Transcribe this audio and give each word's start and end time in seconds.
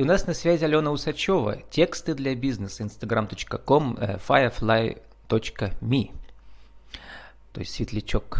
И 0.00 0.02
у 0.02 0.06
нас 0.06 0.26
на 0.26 0.32
связи 0.32 0.64
Алена 0.64 0.92
Усачева. 0.92 1.58
Тексты 1.68 2.14
для 2.14 2.34
бизнеса. 2.34 2.84
instagram.com 2.84 3.98
э, 4.00 4.16
firefly.me 4.16 6.10
То 7.52 7.60
есть 7.60 7.74
светлячок. 7.74 8.38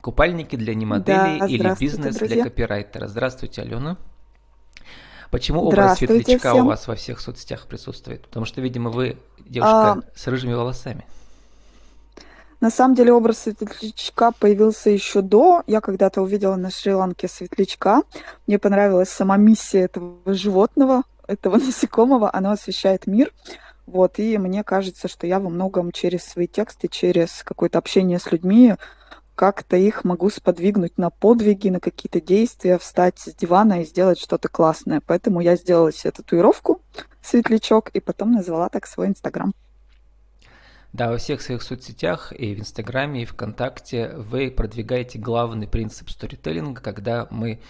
Купальники 0.00 0.54
для 0.54 0.76
немоделей 0.76 1.40
да, 1.40 1.46
или 1.46 1.74
бизнес 1.80 2.14
друзья. 2.14 2.36
для 2.36 2.44
копирайтера. 2.44 3.08
Здравствуйте, 3.08 3.62
Алена. 3.62 3.96
Почему 5.32 5.62
образ 5.62 5.98
светлячка 5.98 6.52
всем. 6.52 6.66
у 6.66 6.68
вас 6.68 6.86
во 6.86 6.94
всех 6.94 7.18
соцсетях 7.18 7.66
присутствует? 7.66 8.22
Потому 8.22 8.46
что, 8.46 8.60
видимо, 8.60 8.90
вы 8.90 9.18
девушка 9.40 9.92
а... 9.94 10.02
с 10.14 10.28
рыжими 10.28 10.52
волосами. 10.52 11.04
На 12.60 12.70
самом 12.70 12.94
деле 12.94 13.12
образ 13.12 13.38
светлячка 13.40 14.32
появился 14.32 14.90
еще 14.90 15.20
до. 15.20 15.62
Я 15.66 15.80
когда-то 15.80 16.22
увидела 16.22 16.56
на 16.56 16.70
Шри-Ланке 16.70 17.28
светлячка. 17.28 18.02
Мне 18.46 18.58
понравилась 18.58 19.10
сама 19.10 19.36
миссия 19.36 19.80
этого 19.80 20.16
животного, 20.26 21.02
этого 21.26 21.56
насекомого. 21.58 22.30
Оно 22.32 22.52
освещает 22.52 23.06
мир. 23.06 23.32
Вот, 23.86 24.18
и 24.18 24.36
мне 24.38 24.64
кажется, 24.64 25.06
что 25.06 25.26
я 25.26 25.38
во 25.38 25.48
многом 25.48 25.92
через 25.92 26.24
свои 26.24 26.48
тексты, 26.48 26.88
через 26.88 27.42
какое-то 27.44 27.78
общение 27.78 28.18
с 28.18 28.32
людьми 28.32 28.74
как-то 29.36 29.76
их 29.76 30.02
могу 30.02 30.30
сподвигнуть 30.30 30.96
на 30.96 31.10
подвиги, 31.10 31.68
на 31.68 31.78
какие-то 31.78 32.22
действия, 32.22 32.78
встать 32.78 33.18
с 33.18 33.34
дивана 33.34 33.82
и 33.82 33.84
сделать 33.84 34.18
что-то 34.18 34.48
классное. 34.48 35.02
Поэтому 35.06 35.40
я 35.40 35.56
сделала 35.56 35.92
себе 35.92 36.10
татуировку, 36.10 36.80
светлячок, 37.22 37.90
и 37.90 38.00
потом 38.00 38.32
назвала 38.32 38.70
так 38.70 38.86
свой 38.86 39.08
Инстаграм. 39.08 39.52
Да, 40.92 41.10
во 41.10 41.18
всех 41.18 41.42
своих 41.42 41.62
соцсетях, 41.62 42.32
и 42.32 42.54
в 42.54 42.60
Инстаграме, 42.60 43.22
и 43.22 43.24
ВКонтакте 43.24 44.14
вы 44.16 44.50
продвигаете 44.50 45.18
главный 45.18 45.68
принцип 45.68 46.10
сторителлинга, 46.10 46.80
когда 46.80 47.26
мы 47.30 47.60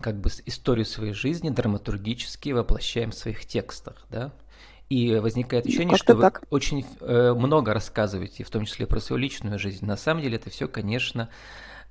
как 0.00 0.20
бы 0.20 0.30
историю 0.46 0.84
своей 0.84 1.12
жизни 1.12 1.50
драматургически 1.50 2.50
воплощаем 2.50 3.10
в 3.12 3.14
своих 3.14 3.46
текстах, 3.46 4.06
да? 4.10 4.32
И 4.90 5.14
возникает 5.14 5.64
ощущение, 5.64 5.92
ну, 5.92 5.96
что 5.96 6.14
вы 6.14 6.22
так. 6.22 6.42
очень 6.50 6.84
э, 7.00 7.32
много 7.32 7.72
рассказываете, 7.72 8.44
в 8.44 8.50
том 8.50 8.66
числе 8.66 8.86
про 8.86 9.00
свою 9.00 9.20
личную 9.20 9.58
жизнь. 9.58 9.86
На 9.86 9.96
самом 9.96 10.22
деле 10.22 10.36
это 10.36 10.50
все, 10.50 10.68
конечно, 10.68 11.30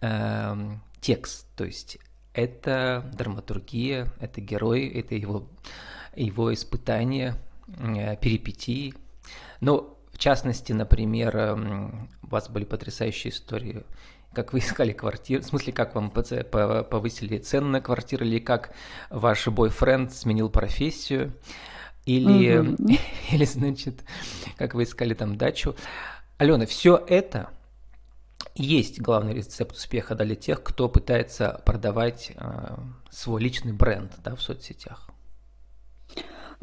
э, 0.02 0.56
текст, 1.02 1.48
то 1.56 1.66
есть 1.66 1.98
это 2.34 3.10
драматургия, 3.14 4.12
это 4.20 4.42
герой, 4.42 4.88
это 4.88 5.16
его, 5.16 5.48
его 6.16 6.54
испытания, 6.54 7.36
э, 7.68 8.16
перипетии. 8.18 8.94
Но 9.60 9.98
частности, 10.24 10.72
например, 10.72 11.36
эм, 11.36 12.10
у 12.22 12.28
вас 12.28 12.50
были 12.50 12.64
потрясающие 12.64 13.34
истории, 13.34 13.84
как 14.34 14.54
вы 14.54 14.60
искали 14.60 14.94
квартиру, 14.94 15.44
в 15.44 15.46
смысле, 15.46 15.74
как 15.74 15.96
вам 15.96 16.10
повысили 16.10 17.38
цены 17.40 17.68
на 17.68 17.82
квартиру, 17.82 18.26
или 18.26 18.40
как 18.40 18.74
ваш 19.10 19.48
бойфренд 19.50 20.14
сменил 20.14 20.50
профессию, 20.50 21.34
или, 22.06 22.62
mm-hmm. 22.62 23.00
или, 23.34 23.46
значит, 23.46 24.06
как 24.58 24.76
вы 24.76 24.84
искали 24.84 25.14
там 25.14 25.38
дачу. 25.38 25.76
Алена, 26.38 26.66
все 26.66 27.04
это 27.06 27.50
есть 28.56 29.02
главный 29.02 29.34
рецепт 29.34 29.76
успеха 29.76 30.16
для 30.16 30.36
тех, 30.36 30.64
кто 30.64 30.88
пытается 30.88 31.62
продавать 31.66 32.32
э, 32.36 32.78
свой 33.12 33.42
личный 33.42 33.74
бренд 33.74 34.14
да, 34.24 34.36
в 34.36 34.42
соцсетях. 34.42 35.10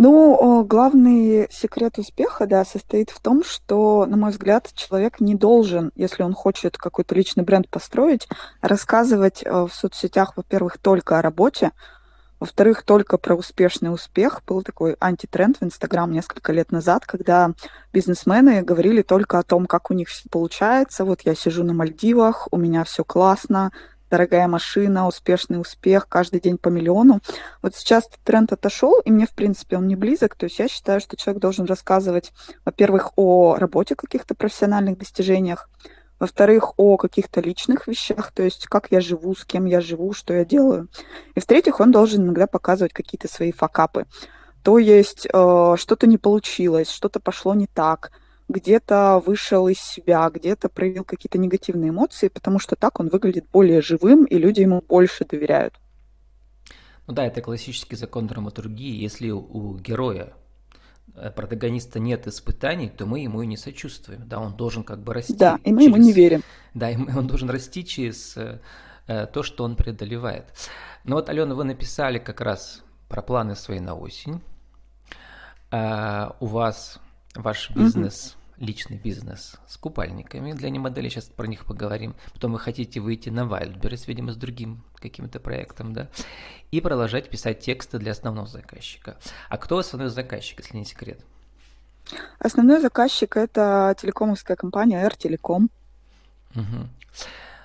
Ну, 0.03 0.65
главный 0.65 1.47
секрет 1.51 1.99
успеха, 1.99 2.47
да, 2.47 2.65
состоит 2.65 3.11
в 3.11 3.21
том, 3.21 3.45
что, 3.45 4.07
на 4.07 4.17
мой 4.17 4.31
взгляд, 4.31 4.71
человек 4.75 5.21
не 5.21 5.35
должен, 5.35 5.93
если 5.95 6.23
он 6.23 6.33
хочет 6.33 6.79
какой-то 6.79 7.15
личный 7.15 7.45
бренд 7.45 7.69
построить, 7.69 8.27
рассказывать 8.63 9.43
э, 9.45 9.51
в 9.51 9.71
соцсетях, 9.75 10.33
во-первых, 10.37 10.79
только 10.79 11.19
о 11.19 11.23
работе, 11.23 11.73
во-вторых, 12.39 12.83
только 12.83 13.19
про 13.19 13.35
успешный 13.35 13.93
успех. 13.93 14.41
Был 14.47 14.63
такой 14.63 14.97
антитренд 15.01 15.59
в 15.61 15.65
Инстаграм 15.65 16.11
несколько 16.11 16.55
лет 16.55 16.73
назад, 16.73 17.05
когда 17.05 17.51
бизнесмены 17.93 18.63
говорили 18.63 19.03
только 19.03 19.39
о 19.39 19.43
том, 19.43 19.67
как 19.67 19.91
у 19.91 19.95
них 19.95 20.09
все 20.09 20.27
получается. 20.31 21.05
Вот 21.05 21.21
я 21.27 21.35
сижу 21.35 21.63
на 21.63 21.75
Мальдивах, 21.75 22.49
у 22.51 22.57
меня 22.57 22.85
все 22.85 23.05
классно, 23.05 23.71
дорогая 24.11 24.49
машина, 24.49 25.07
успешный 25.07 25.61
успех, 25.61 26.09
каждый 26.09 26.41
день 26.41 26.59
по 26.59 26.69
миллиону. 26.69 27.21
Вот 27.63 27.75
сейчас 27.77 28.09
тренд 28.25 28.53
отошел, 28.53 29.01
и 29.01 29.11
мне, 29.11 29.27
в 29.27 29.35
принципе, 29.35 29.77
он 29.77 29.87
не 29.87 29.97
близок. 29.97 30.35
То 30.35 30.45
есть 30.45 30.59
я 30.59 30.69
считаю, 30.69 31.01
что 31.01 31.17
человек 31.17 31.41
должен 31.41 31.67
рассказывать, 31.67 32.33
во-первых, 32.65 33.13
о 33.17 33.57
работе, 33.57 33.95
каких-то 33.95 34.35
профессиональных 34.35 34.99
достижениях, 34.99 35.69
во-вторых, 36.19 36.75
о 36.77 36.99
каких-то 36.99 37.41
личных 37.41 37.87
вещах, 37.87 38.31
то 38.33 38.43
есть 38.43 38.67
как 38.67 38.89
я 38.91 39.01
живу, 39.01 39.35
с 39.35 39.45
кем 39.47 39.65
я 39.65 39.81
живу, 39.81 40.13
что 40.13 40.35
я 40.35 40.45
делаю. 40.45 40.89
И 41.35 41.41
в-третьих, 41.41 41.81
он 41.81 41.93
должен 41.93 42.25
иногда 42.25 42.47
показывать 42.47 42.93
какие-то 42.93 43.27
свои 43.27 43.53
факапы. 43.53 44.05
То 44.63 44.77
есть 44.77 45.27
э, 45.27 45.75
что-то 45.79 46.07
не 46.07 46.19
получилось, 46.19 46.91
что-то 46.91 47.21
пошло 47.21 47.55
не 47.55 47.67
так, 47.67 48.13
где-то 48.51 49.23
вышел 49.25 49.69
из 49.69 49.81
себя, 49.81 50.29
где-то 50.29 50.69
проявил 50.69 51.05
какие-то 51.05 51.39
негативные 51.39 51.91
эмоции, 51.91 52.29
потому 52.29 52.59
что 52.59 52.77
так 52.77 53.01
он 53.01 53.09
выглядит 53.09 53.47
более 53.53 53.81
живым, 53.81 54.25
и 54.25 54.37
люди 54.39 54.61
ему 54.61 54.83
больше 54.87 55.25
доверяют. 55.25 55.75
Ну 57.07 57.15
да, 57.15 57.25
это 57.25 57.41
классический 57.41 57.97
закон 57.97 58.27
драматургии. 58.27 59.03
Если 59.03 59.31
у 59.31 59.77
героя, 59.79 60.33
э, 61.15 61.31
протагониста 61.31 61.99
нет 61.99 62.27
испытаний, 62.27 62.89
то 62.89 63.07
мы 63.07 63.21
ему 63.21 63.43
и 63.43 63.47
не 63.47 63.57
сочувствуем. 63.57 64.29
Да, 64.29 64.39
он 64.39 64.57
должен 64.57 64.85
как 64.85 65.03
бы 65.03 65.15
расти. 65.15 65.35
Да, 65.35 65.59
и 65.65 65.73
мы 65.73 65.83
через... 65.83 65.95
ему 65.95 66.05
не 66.05 66.13
верим. 66.13 66.43
Да, 66.75 66.91
и 66.91 66.97
он 66.97 67.27
должен 67.27 67.51
расти 67.51 67.85
через 67.85 68.37
э, 68.37 68.61
то, 69.07 69.43
что 69.43 69.65
он 69.65 69.77
преодолевает. 69.77 70.45
Но 71.05 71.17
вот, 71.17 71.29
Алена, 71.29 71.55
вы 71.55 71.65
написали 71.65 72.19
как 72.19 72.41
раз 72.41 72.83
про 73.09 73.23
планы 73.23 73.57
свои 73.57 73.81
на 73.81 73.95
осень. 73.95 74.41
А, 75.71 76.37
у 76.41 76.47
вас 76.47 77.01
ваш 77.35 77.71
бизнес 77.71 78.37
личный 78.61 78.99
бизнес 78.99 79.57
с 79.67 79.77
купальниками 79.77 80.53
для 80.53 80.71
немодели, 80.71 81.09
сейчас 81.09 81.25
про 81.25 81.47
них 81.47 81.65
поговорим. 81.65 82.15
Потом 82.33 82.53
вы 82.53 82.61
хотите 82.61 83.01
выйти 83.01 83.31
на 83.31 83.41
Wildberries, 83.41 84.05
видимо, 84.07 84.33
с 84.33 84.37
другим 84.37 84.85
каким-то 84.97 85.41
проектом, 85.41 85.93
да, 85.93 86.09
и 86.71 86.81
продолжать 86.81 87.31
писать 87.31 87.61
тексты 87.61 87.99
для 87.99 88.13
основного 88.13 88.47
заказчика. 88.47 89.17
А 89.49 89.57
кто 89.57 89.79
основной 89.79 90.11
заказчик, 90.11 90.61
если 90.61 90.77
не 90.77 90.85
секрет? 90.85 91.21
Основной 92.39 92.81
заказчик– 92.81 93.37
это 93.39 93.95
телекомовская 94.01 94.57
компания 94.57 95.05
Air 95.05 95.17
Telecom. 95.17 95.69
Угу. 96.55 96.89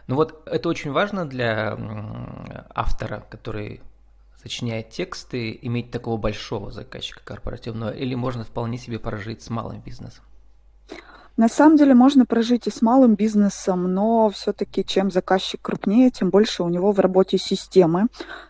Ну 0.07 0.15
вот 0.15 0.47
это 0.47 0.69
очень 0.69 0.91
важно 0.91 1.27
для 1.27 1.77
автора, 2.73 3.25
который 3.29 3.81
сочиняет 4.41 4.91
тексты, 4.91 5.57
иметь 5.63 5.91
такого 5.91 6.17
большого 6.17 6.71
заказчика 6.71 7.21
корпоративного, 7.23 7.89
или 7.89 8.13
можно 8.15 8.43
вполне 8.43 8.77
себе 8.77 8.99
прожить 8.99 9.41
с 9.41 9.49
малым 9.49 9.81
бизнесом? 9.81 10.23
На 11.37 11.49
самом 11.49 11.75
деле 11.75 11.93
можно 11.93 12.25
прожить 12.25 12.65
и 12.67 12.71
с 12.71 12.81
малым 12.81 13.15
бизнесом, 13.15 13.93
но 13.93 14.29
все-таки 14.29 14.85
чем 14.85 15.11
заказчик 15.11 15.61
крупнее, 15.61 16.09
тем 16.09 16.29
больше 16.29 16.63
у 16.63 16.69
него 16.69 16.93
в 16.93 16.99
работе 16.99 17.37
системы, 17.37 18.07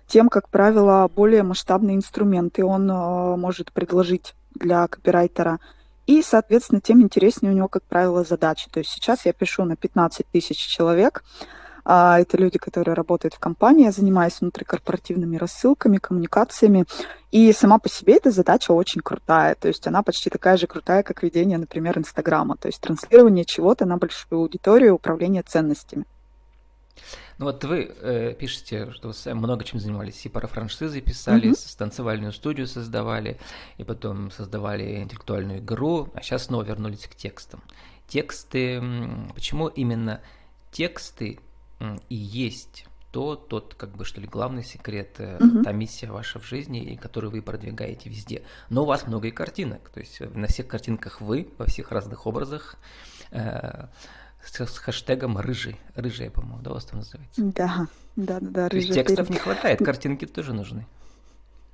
тем, 0.08 0.30
как 0.30 0.50
правило, 0.50 1.10
более 1.14 1.42
масштабные 1.42 1.96
инструменты 1.96 2.64
он 2.64 2.90
э, 2.90 3.36
может 3.38 3.72
предложить 3.72 4.36
для 4.54 4.88
копирайтера. 4.88 5.60
И, 6.06 6.22
соответственно, 6.22 6.80
тем 6.80 7.02
интереснее 7.02 7.52
у 7.52 7.56
него, 7.56 7.68
как 7.68 7.82
правило, 7.84 8.24
задачи. 8.24 8.70
То 8.72 8.80
есть 8.80 8.92
сейчас 8.92 9.26
я 9.26 9.34
пишу 9.34 9.66
на 9.66 9.76
15 9.76 10.28
тысяч 10.32 10.58
человек, 10.58 11.24
это 11.86 12.38
люди, 12.38 12.58
которые 12.58 12.96
работают 12.96 13.36
в 13.36 13.40
компании, 13.40 13.86
я 13.86 13.92
занимаюсь 13.92 14.42
внутрикорпоративными 14.42 15.38
рассылками, 15.38 15.98
коммуникациями. 15.98 16.86
И 17.32 17.52
сама 17.54 17.78
по 17.78 17.90
себе 17.90 18.16
эта 18.16 18.32
задача 18.32 18.72
очень 18.72 19.02
крутая. 19.02 19.56
То 19.56 19.68
есть 19.68 19.86
она 19.86 20.02
почти 20.02 20.30
такая 20.30 20.58
же 20.58 20.68
крутая, 20.68 21.04
как 21.04 21.22
ведение, 21.22 21.58
например, 21.58 21.98
Инстаграма. 21.98 22.58
То 22.58 22.68
есть 22.68 22.82
транслирование 22.82 23.46
чего-то 23.46 23.86
на 23.86 23.98
большую 23.98 24.42
аудиторию, 24.42 24.96
управление 24.96 25.44
ценностями. 25.44 26.06
Ну 27.38 27.46
вот 27.46 27.64
вы 27.66 27.94
э, 28.02 28.34
пишете, 28.34 28.92
что 28.94 29.12
вы 29.12 29.34
много 29.34 29.66
чем 29.66 29.80
занимались, 29.80 30.26
и 30.26 30.30
про 30.30 30.48
франшизы 30.48 31.02
писали, 31.02 31.52
mm-hmm. 31.52 31.78
танцевальную 31.78 32.32
студию 32.32 32.66
создавали, 32.66 33.38
и 33.78 33.84
потом 33.84 34.32
создавали 34.32 35.02
интеллектуальную 35.02 35.60
игру, 35.60 36.08
а 36.14 36.22
сейчас 36.22 36.46
снова 36.46 36.64
вернулись 36.64 37.08
к 37.08 37.16
текстам. 37.16 37.62
Тексты, 38.08 38.82
почему 39.34 39.68
именно 39.68 40.22
тексты 40.72 41.40
и 42.10 42.16
есть 42.16 42.86
то, 43.12 43.38
тот, 43.38 43.76
как 43.76 43.96
бы, 43.96 44.04
что 44.04 44.20
ли, 44.20 44.28
главный 44.28 44.64
секрет, 44.64 45.20
угу. 45.20 45.64
та 45.64 45.72
миссия 45.72 46.08
ваша 46.08 46.38
в 46.40 46.46
жизни, 46.46 46.84
и 46.84 46.98
которую 46.98 47.32
вы 47.32 47.42
продвигаете 47.42 48.10
везде. 48.10 48.44
Но 48.70 48.84
у 48.84 48.86
вас 48.86 49.08
много 49.08 49.30
и 49.30 49.32
картинок, 49.32 49.90
то 49.90 50.02
есть 50.02 50.20
на 50.20 50.48
всех 50.48 50.68
картинках 50.68 51.22
вы, 51.22 51.48
во 51.58 51.66
всех 51.66 51.92
разных 51.92 52.28
образах, 52.28 52.76
э, 53.32 53.88
с, 54.44 54.60
с 54.60 54.78
хэштегом 54.78 55.38
рыжий, 55.38 55.80
рыжая, 55.96 56.30
по-моему, 56.30 56.62
да, 56.62 56.72
у 56.72 56.74
вас 56.74 56.84
там 56.84 57.00
называется? 57.00 57.42
Да, 57.42 57.88
да, 58.18 58.40
да, 58.42 58.50
да, 58.50 58.70
рыжий. 58.70 58.90
То 58.90 59.00
есть 59.00 59.08
текстов 59.08 59.30
не 59.30 59.38
хватает, 59.38 59.80
картинки 59.80 60.26
тоже 60.26 60.54
нужны. 60.54 60.86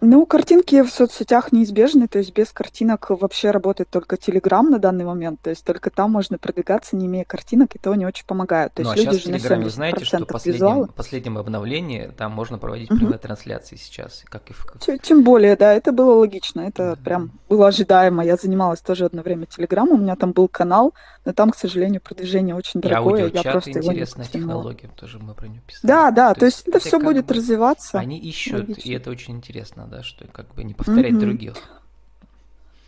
Ну, 0.03 0.25
картинки 0.25 0.81
в 0.81 0.89
соцсетях 0.89 1.51
неизбежны, 1.51 2.07
то 2.07 2.17
есть 2.17 2.33
без 2.33 2.51
картинок 2.51 3.11
вообще 3.11 3.51
работает 3.51 3.89
только 3.89 4.15
Telegram 4.15 4.63
на 4.63 4.79
данный 4.79 5.05
момент, 5.05 5.41
то 5.41 5.51
есть 5.51 5.63
только 5.63 5.91
там 5.91 6.11
можно 6.11 6.39
продвигаться, 6.39 6.95
не 6.95 7.05
имея 7.05 7.23
картинок, 7.23 7.75
и 7.75 7.79
то 7.79 7.93
не 7.93 8.07
очень 8.07 8.25
помогает. 8.25 8.73
То 8.73 8.81
ну, 8.81 8.93
есть 8.93 9.07
а 9.07 9.11
сейчас 9.11 9.21
в 9.21 9.25
Телеграме 9.25 9.63
вы 9.65 9.69
знаете, 9.69 10.03
что 10.03 10.17
в 10.17 10.25
последнем, 10.25 10.87
последнем 10.87 11.37
обновлении 11.37 12.11
там 12.17 12.31
можно 12.31 12.57
проводить 12.57 12.89
прямые 12.89 13.09
угу. 13.09 13.19
трансляции 13.19 13.75
сейчас, 13.75 14.23
как 14.27 14.49
и 14.49 14.53
в... 14.53 14.65
Тем 15.03 15.23
более, 15.23 15.55
да, 15.55 15.71
это 15.71 15.91
было 15.91 16.15
логично, 16.15 16.61
это 16.61 16.83
mm-hmm. 16.83 17.03
прям 17.03 17.31
было 17.47 17.67
ожидаемо. 17.67 18.25
Я 18.25 18.37
занималась 18.37 18.81
тоже 18.81 19.05
одно 19.05 19.21
время 19.21 19.45
Телеграмом, 19.45 19.99
у 19.99 20.03
меня 20.03 20.15
там 20.15 20.31
был 20.31 20.47
канал, 20.47 20.95
но 21.25 21.33
там, 21.33 21.51
к 21.51 21.55
сожалению, 21.55 22.01
продвижение 22.01 22.55
очень 22.55 22.81
дорогое. 22.81 23.29
Я 23.31 23.43
просто 23.43 23.71
интересная 23.71 24.25
технология, 24.25 24.89
тоже 24.95 25.19
мы 25.19 25.35
про 25.35 25.47
нее 25.47 25.61
писали. 25.61 25.85
Да, 25.87 26.09
да, 26.09 26.33
то, 26.33 26.39
то 26.39 26.45
есть 26.47 26.67
это 26.67 26.79
все 26.79 26.99
будет 26.99 27.31
развиваться. 27.31 27.99
Они 27.99 28.17
ищут, 28.17 28.69
логично. 28.69 28.89
и 28.89 28.93
это 28.93 29.11
очень 29.11 29.35
интересно 29.35 29.90
да, 29.91 30.03
что 30.03 30.25
как 30.27 30.47
бы 30.55 30.63
не 30.63 30.73
повторять 30.73 31.13
mm-hmm. 31.13 31.19
других. 31.19 31.53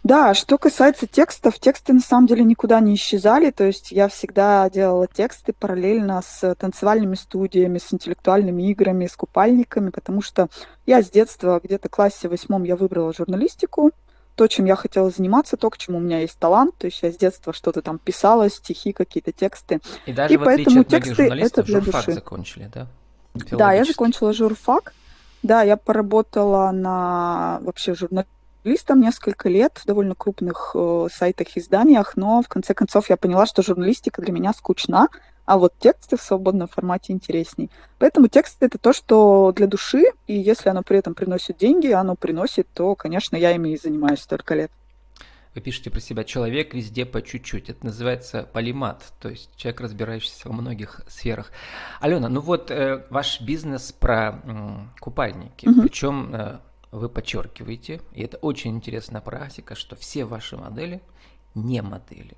Да, 0.04 0.34
что 0.34 0.58
касается 0.58 1.08
текстов, 1.08 1.60
тексты 1.60 1.94
на 1.94 2.02
самом 2.02 2.28
деле 2.28 2.44
никуда 2.44 2.82
не 2.82 2.96
исчезали, 2.96 3.52
то 3.52 3.64
есть 3.64 3.92
я 3.92 4.10
всегда 4.10 4.70
делала 4.70 5.08
тексты 5.08 5.54
параллельно 5.54 6.22
с 6.22 6.56
танцевальными 6.56 7.16
студиями, 7.16 7.78
с 7.78 7.94
интеллектуальными 7.94 8.64
играми, 8.70 9.08
с 9.08 9.16
купальниками, 9.16 9.92
потому 9.92 10.22
что 10.22 10.50
я 10.86 11.02
с 11.02 11.10
детства, 11.10 11.62
где-то 11.64 11.88
в 11.88 11.92
классе 11.92 12.28
восьмом 12.28 12.64
я 12.64 12.76
выбрала 12.76 13.14
журналистику, 13.14 13.92
то, 14.36 14.48
чем 14.48 14.66
я 14.66 14.76
хотела 14.76 15.10
заниматься, 15.10 15.56
то, 15.56 15.70
к 15.70 15.78
чему 15.78 16.00
у 16.00 16.02
меня 16.02 16.20
есть 16.20 16.38
талант, 16.38 16.76
то 16.78 16.88
есть 16.88 17.02
я 17.02 17.10
с 17.10 17.16
детства 17.16 17.54
что-то 17.54 17.82
там 17.82 17.98
писала, 17.98 18.50
стихи, 18.50 18.92
какие-то 18.92 19.32
тексты. 19.32 19.80
И 20.06 20.12
даже 20.12 20.34
и 20.34 20.38
в 20.38 20.44
поэтому 20.44 20.82
от 20.82 20.88
тексты 20.90 21.30
это 21.30 21.64
для 21.64 21.80
души. 21.80 22.12
закончили, 22.12 22.70
да? 22.74 22.88
Да, 23.52 23.72
я 23.72 23.86
закончила 23.86 24.34
журфак. 24.34 24.94
Да, 25.44 25.62
я 25.62 25.76
поработала 25.76 26.72
на 26.72 27.60
вообще 27.64 27.94
журналистом 27.94 29.02
несколько 29.02 29.50
лет 29.50 29.78
в 29.78 29.86
довольно 29.86 30.16
крупных 30.16 30.72
э, 30.74 31.08
сайтах, 31.14 31.58
изданиях, 31.58 32.16
но 32.16 32.42
в 32.42 32.48
конце 32.48 32.74
концов 32.74 33.10
я 33.10 33.18
поняла, 33.18 33.46
что 33.46 33.62
журналистика 33.62 34.22
для 34.22 34.32
меня 34.32 34.54
скучна, 34.54 35.10
а 35.46 35.58
вот 35.58 35.74
тексты 35.78 36.16
в 36.16 36.22
свободном 36.22 36.70
формате 36.70 37.12
интересней. 37.12 37.70
Поэтому 38.00 38.30
текст 38.30 38.64
это 38.64 38.78
то, 38.78 38.94
что 38.94 39.52
для 39.54 39.68
души, 39.68 40.06
и 40.28 40.34
если 40.40 40.70
оно 40.70 40.82
при 40.82 41.00
этом 41.00 41.14
приносит 41.14 41.58
деньги, 41.58 41.88
оно 41.88 42.16
приносит, 42.16 42.68
то, 42.74 42.96
конечно, 42.96 43.36
я 43.36 43.52
ими 43.52 43.72
и 43.74 43.78
занимаюсь 43.78 44.22
столько 44.22 44.56
лет. 44.56 44.72
Вы 45.56 45.62
пишете 45.62 45.92
про 45.92 46.00
себя 46.00 46.24
«человек 46.24 46.74
везде 46.74 47.06
по 47.06 47.22
чуть-чуть». 47.22 47.70
Это 47.70 47.86
называется 47.86 48.50
полимат, 48.52 49.14
то 49.20 49.30
есть 49.30 49.56
человек, 49.56 49.82
разбирающийся 49.82 50.50
во 50.50 50.54
многих 50.56 51.02
сферах. 51.08 51.52
Алена, 52.02 52.28
ну 52.28 52.42
вот 52.42 52.72
э, 52.72 53.06
ваш 53.12 53.40
бизнес 53.40 53.92
про 53.92 54.42
э, 54.44 54.78
купальники, 55.00 55.68
угу. 55.68 55.84
причем 55.84 56.34
э, 56.34 56.60
вы 56.92 57.08
подчеркиваете, 57.08 58.02
и 58.14 58.24
это 58.24 58.38
очень 58.38 58.72
интересная 58.72 59.22
практика, 59.22 59.76
что 59.76 59.96
все 59.96 60.26
ваши 60.26 60.58
модели 60.58 61.02
не 61.54 61.84
модели. 61.84 62.36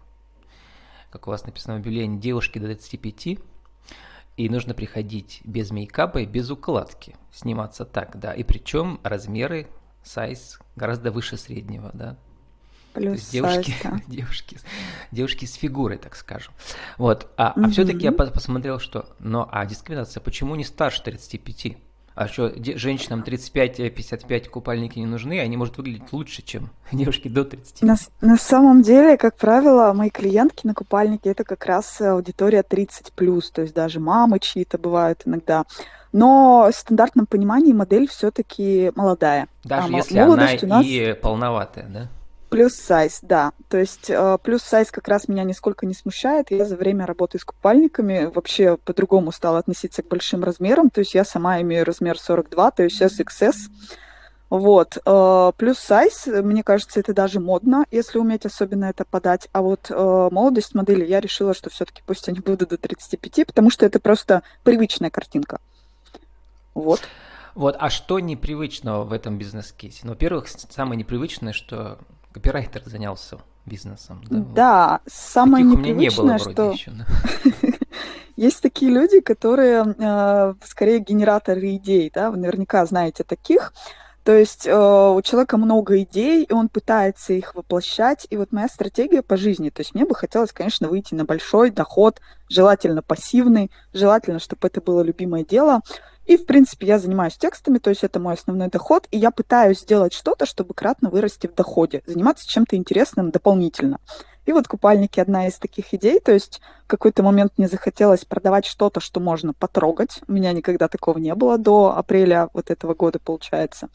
Как 1.10 1.28
у 1.28 1.32
вас 1.32 1.46
написано 1.46 1.76
в 1.76 1.80
объявлении, 1.80 2.20
девушки 2.20 2.60
до 2.60 2.66
25, 2.66 3.40
и 4.36 4.50
нужно 4.50 4.74
приходить 4.74 5.40
без 5.46 5.72
мейкапа 5.72 6.18
и 6.18 6.26
без 6.26 6.50
укладки, 6.50 7.16
сниматься 7.32 7.86
так, 7.86 8.20
да, 8.20 8.34
и 8.34 8.44
причем 8.44 9.00
размеры, 9.04 9.68
сайз 10.04 10.60
гораздо 10.76 11.12
выше 11.12 11.38
среднего, 11.38 11.92
да, 11.94 12.18
Плюс 12.95 13.30
девушки, 13.30 13.74
девушки, 14.07 14.57
девушки 15.12 15.45
с 15.45 15.53
фигурой, 15.53 15.97
так 15.97 16.15
скажем. 16.15 16.53
Вот. 16.97 17.27
А, 17.38 17.53
угу. 17.56 17.65
а 17.65 17.69
все-таки 17.69 18.03
я 18.06 18.12
посмотрел, 18.12 18.80
что. 18.80 19.09
Но 19.19 19.47
а 19.51 19.65
дискриминация, 19.65 20.21
почему 20.21 20.56
не 20.56 20.63
старше 20.63 21.03
35? 21.03 21.77
А 22.15 22.30
что, 22.30 22.50
женщинам 22.77 23.24
35-55 23.27 24.47
купальники 24.47 24.97
не 24.97 25.06
нужны, 25.06 25.42
они, 25.42 25.57
может, 25.57 25.75
выглядеть 25.77 26.13
лучше, 26.13 26.42
чем 26.42 26.69
девушки 26.94 27.27
до 27.27 27.44
30. 27.44 27.81
На, 27.81 27.97
на 28.21 28.38
самом 28.38 28.81
деле, 28.81 29.18
как 29.18 29.36
правило, 29.36 29.92
мои 29.92 30.09
клиентки 30.09 30.65
на 30.65 30.74
купальнике 30.74 31.31
это 31.31 31.44
как 31.44 31.65
раз 31.65 32.00
аудитория 32.00 32.63
30 32.63 33.12
то 33.13 33.62
есть 33.62 33.74
даже 33.74 34.00
мамы 34.00 34.39
чьи-то 34.39 34.77
бывают 34.77 35.24
иногда. 35.25 35.65
Но 36.13 36.69
в 36.71 36.75
стандартном 36.75 37.25
понимании 37.25 37.74
модель 37.74 38.07
все-таки 38.07 38.94
молодая. 38.95 39.50
Даже 39.65 39.94
а 39.94 39.97
если 39.97 40.18
она 40.18 40.38
нас... 40.38 40.86
и 40.86 41.13
полноватая, 41.21 41.88
да? 41.89 42.09
Плюс 42.56 42.75
сайз, 42.75 43.19
да. 43.22 43.52
То 43.68 43.78
есть 43.78 44.10
э, 44.10 44.38
плюс 44.42 44.63
сайз 44.63 44.90
как 44.90 45.10
раз 45.10 45.28
меня 45.28 45.44
нисколько 45.44 45.86
не 45.86 45.94
смущает. 45.94 46.52
Я 46.52 46.63
за 46.63 46.78
время 46.78 47.06
работы 47.06 47.38
с 47.38 47.44
купальниками 47.44 48.31
вообще 48.34 48.78
по-другому 48.78 49.34
стала 49.34 49.57
относиться 49.57 50.04
к 50.04 50.07
большим 50.07 50.42
размерам. 50.42 50.90
То 50.90 51.02
есть 51.02 51.13
я 51.16 51.25
сама 51.25 51.60
имею 51.60 51.84
размер 51.84 52.18
42, 52.18 52.72
то 52.72 52.84
есть 52.84 53.02
SXS. 53.02 53.56
Вот. 54.50 54.98
Э, 55.06 55.52
плюс 55.57 55.80
сайз, 55.80 56.28
мне 56.28 56.63
кажется, 56.63 57.02
это 57.02 57.13
даже 57.13 57.42
модно, 57.42 57.84
если 57.92 58.19
уметь 58.19 58.46
особенно 58.46 58.86
это 58.86 59.04
подать. 59.04 59.50
А 59.52 59.62
вот 59.62 59.88
э, 59.90 60.30
молодость 60.31 60.75
модели 60.75 61.04
я 61.04 61.19
решила, 61.19 61.54
что 61.54 61.69
все-таки 61.69 62.04
пусть 62.06 62.30
они 62.30 62.40
будут 62.40 62.69
до 62.69 62.78
35, 62.78 63.48
потому 63.48 63.69
что 63.69 63.86
это 63.86 64.00
просто 64.00 64.44
привычная 64.63 65.10
картинка. 65.10 65.60
Вот. 66.74 67.02
Вот, 67.54 67.78
а 67.80 67.90
что 67.90 68.19
непривычного 68.19 69.06
в 69.06 69.13
этом 69.13 69.38
бизнес-кейсе? 69.38 70.02
Ну, 70.04 70.10
во-первых, 70.10 70.48
самое 70.48 70.98
непривычное, 70.98 71.54
что 71.54 72.00
копирайтер 72.36 72.84
занялся 72.86 73.38
бизнесом. 73.66 74.22
Да, 74.30 74.40
да 74.40 75.00
вот. 75.04 75.14
самое 75.14 75.64
Таких 75.64 75.80
непривычное, 75.80 76.38
что 76.38 76.72
еще, 76.72 76.92
да. 76.92 77.06
есть 78.36 78.62
такие 78.62 78.92
люди, 78.92 79.22
которые 79.22 79.96
э, 79.98 80.54
скорее 80.66 81.00
генераторы 81.00 81.78
идей, 81.78 82.12
да, 82.14 82.32
вы 82.32 82.38
наверняка 82.38 82.86
знаете 82.86 83.24
таких. 83.24 83.72
То 84.26 84.34
есть 84.34 84.68
э, 84.68 84.74
у 84.74 85.22
человека 85.22 85.56
много 85.56 86.02
идей, 86.02 86.44
и 86.44 86.52
он 86.52 86.68
пытается 86.68 87.32
их 87.32 87.56
воплощать. 87.56 88.28
И 88.30 88.36
вот 88.36 88.52
моя 88.52 88.68
стратегия 88.68 89.22
по 89.22 89.38
жизни, 89.38 89.70
то 89.70 89.80
есть 89.80 89.96
мне 89.96 90.04
бы 90.04 90.14
хотелось, 90.14 90.52
конечно, 90.52 90.90
выйти 90.90 91.14
на 91.14 91.24
большой 91.24 91.70
доход, 91.70 92.20
желательно 92.50 93.02
пассивный, 93.02 93.72
желательно, 93.94 94.40
чтобы 94.40 94.68
это 94.68 94.81
было 94.81 95.02
любимое 95.04 95.46
дело. 95.46 95.80
И, 96.25 96.38
в 96.38 96.45
принципе, 96.45 96.88
я 96.88 97.00
занимаюсь 97.00 97.38
текстами, 97.38 97.77
то 97.77 97.89
есть 97.89 98.04
это 98.04 98.19
мой 98.19 98.33
основной 98.33 98.69
доход, 98.69 99.07
и 99.12 99.18
я 99.18 99.31
пытаюсь 99.31 99.81
сделать 99.81 100.13
что-то, 100.13 100.45
чтобы 100.45 100.74
кратно 100.74 101.10
вырасти 101.10 101.48
в 101.48 101.54
доходе, 101.54 102.01
заниматься 102.06 102.48
чем-то 102.48 102.75
интересным 102.75 103.31
дополнительно. 103.31 104.00
И 104.45 104.51
вот 104.51 104.68
купальники 104.68 105.19
одна 105.19 105.48
из 105.48 105.57
таких 105.57 105.94
идей, 105.94 106.19
то 106.19 106.31
есть 106.31 106.62
в 106.83 106.88
какой-то 106.88 107.24
момент 107.24 107.54
мне 107.57 107.68
захотелось 107.68 108.25
продавать 108.25 108.66
что-то, 108.66 109.00
что 109.00 109.19
можно 109.19 109.54
потрогать. 109.54 110.22
У 110.27 110.33
меня 110.33 110.54
никогда 110.54 110.88
такого 110.88 111.18
не 111.18 111.33
было 111.33 111.57
до 111.57 111.98
апреля 111.98 112.50
вот 112.54 112.69
этого 112.69 112.94
года, 112.94 113.19
получается. 113.19 113.89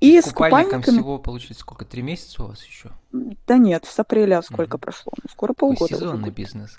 И 0.00 0.20
с, 0.20 0.26
с 0.26 0.32
купальниками... 0.32 0.82
всего 0.82 1.18
получится 1.18 1.60
сколько? 1.60 1.84
Три 1.84 2.02
месяца 2.02 2.44
у 2.44 2.46
вас 2.48 2.62
еще? 2.64 2.90
Да 3.12 3.58
нет, 3.58 3.84
с 3.84 3.98
апреля 3.98 4.42
сколько 4.42 4.76
mm-hmm. 4.76 4.80
прошло? 4.80 5.12
Ну, 5.22 5.28
скоро 5.30 5.52
полгода. 5.54 5.94
Сезонный 5.94 6.30
бизнес. 6.30 6.78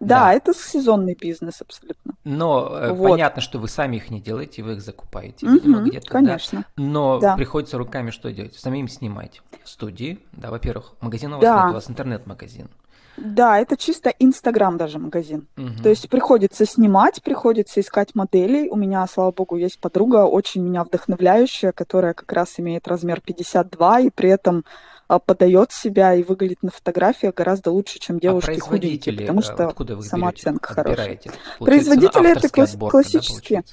Да, 0.00 0.20
да, 0.20 0.34
это 0.34 0.54
сезонный 0.54 1.16
бизнес 1.20 1.60
абсолютно. 1.60 2.14
Но 2.22 2.68
э, 2.72 2.92
вот. 2.92 3.10
понятно, 3.10 3.42
что 3.42 3.58
вы 3.58 3.68
сами 3.68 3.96
их 3.96 4.10
не 4.10 4.20
делаете, 4.20 4.62
вы 4.62 4.74
их 4.74 4.80
закупаете, 4.80 5.46
угу, 5.46 5.80
где-то. 5.80 6.08
Конечно. 6.08 6.60
Да? 6.60 6.82
Но 6.82 7.18
да. 7.18 7.36
приходится 7.36 7.78
руками 7.78 8.10
что 8.10 8.32
делать? 8.32 8.54
Самим 8.54 8.86
снимать 8.86 9.42
в 9.64 9.68
студии. 9.68 10.20
Да, 10.32 10.50
во-первых, 10.50 10.94
магазин 11.00 11.32
у 11.32 11.36
вас 11.36 11.42
да. 11.42 11.62
нет, 11.62 11.70
у 11.70 11.74
вас 11.74 11.90
интернет-магазин. 11.90 12.70
Да, 13.20 13.58
это 13.58 13.76
чисто 13.76 14.10
Инстаграм 14.18 14.76
даже 14.76 14.98
магазин. 14.98 15.48
Угу. 15.56 15.82
То 15.82 15.88
есть 15.88 16.08
приходится 16.08 16.66
снимать, 16.66 17.22
приходится 17.22 17.80
искать 17.80 18.14
моделей. 18.14 18.68
У 18.68 18.76
меня, 18.76 19.06
слава 19.06 19.32
богу, 19.32 19.56
есть 19.56 19.80
подруга, 19.80 20.24
очень 20.24 20.62
меня 20.62 20.84
вдохновляющая, 20.84 21.72
которая 21.72 22.14
как 22.14 22.32
раз 22.32 22.54
имеет 22.58 22.86
размер 22.88 23.20
52 23.20 24.00
и 24.00 24.10
при 24.10 24.30
этом 24.30 24.64
а, 25.08 25.18
подает 25.18 25.72
себя 25.72 26.14
и 26.14 26.22
выглядит 26.22 26.62
на 26.62 26.70
фотографиях 26.70 27.34
гораздо 27.34 27.70
лучше, 27.70 27.98
чем 27.98 28.16
а 28.16 28.20
девушки 28.20 28.58
а 28.58 28.60
худенькие, 28.60 29.16
потому 29.16 29.42
что 29.42 29.74
вы 29.76 30.02
сама 30.02 30.28
оценка 30.28 30.74
хорошая. 30.74 31.18
Производители 31.58 32.30
это 32.30 32.48
класс- 32.48 32.74
отбор, 32.74 32.90
классические. 32.90 33.64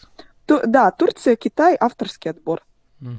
Ту, 0.46 0.62
да, 0.66 0.92
Турция, 0.92 1.36
Китай, 1.36 1.76
авторский 1.80 2.32
отбор. 2.32 2.62
Угу. 3.02 3.12